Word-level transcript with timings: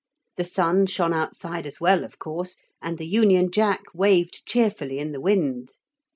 The 0.35 0.43
sun 0.43 0.87
shone 0.87 1.13
outside 1.13 1.67
as 1.67 1.79
well, 1.79 2.03
of 2.03 2.17
course, 2.17 2.55
and 2.81 2.97
the 2.97 3.05
Union 3.05 3.51
Jack 3.51 3.81
waved 3.93 4.47
cheerfully 4.47 4.97
in 4.97 5.11
the 5.11 5.21
wind. 5.21 5.73